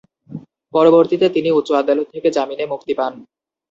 [0.73, 3.13] পরবর্তীতে তিনি উচ্চ আদালত থেকে জামিনে মুক্তি পান।